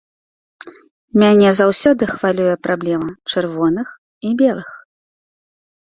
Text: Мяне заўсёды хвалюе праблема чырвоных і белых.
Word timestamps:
Мяне 1.23 1.51
заўсёды 1.59 2.03
хвалюе 2.15 2.55
праблема 2.71 3.09
чырвоных 3.35 3.87
і 4.27 4.37
белых. 4.45 4.69